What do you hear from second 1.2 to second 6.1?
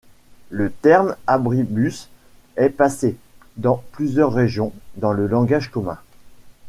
Abribus est passé, dans plusieurs régions, dans le langage commun.